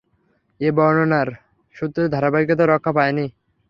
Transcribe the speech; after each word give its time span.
এ 0.61 0.69
বর্ণনার 0.77 1.27
সূত্রে 1.75 2.03
ধারাবাহিকতা 2.13 2.65
রক্ষা 2.65 2.91
পায়নি। 2.97 3.25